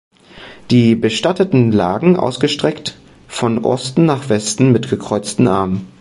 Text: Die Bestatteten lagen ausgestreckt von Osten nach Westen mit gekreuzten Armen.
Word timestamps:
Die 0.71 0.95
Bestatteten 0.95 1.71
lagen 1.71 2.17
ausgestreckt 2.17 2.97
von 3.27 3.63
Osten 3.63 4.07
nach 4.07 4.29
Westen 4.29 4.71
mit 4.71 4.89
gekreuzten 4.89 5.47
Armen. 5.47 5.89